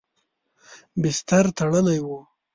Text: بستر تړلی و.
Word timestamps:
بستر 1.01 1.45
تړلی 1.57 1.99
و. 2.05 2.07